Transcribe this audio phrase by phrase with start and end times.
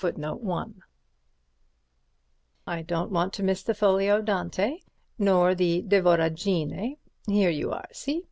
[0.01, 4.79] Don't lose time—I don't want to miss the Folio Dante*
[5.19, 8.19] nor the de Voragine—here you are—see?